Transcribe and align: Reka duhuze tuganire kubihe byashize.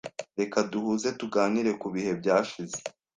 Reka 0.39 0.57
duhuze 0.71 1.07
tuganire 1.19 1.71
kubihe 1.81 2.11
byashize. 2.19 2.77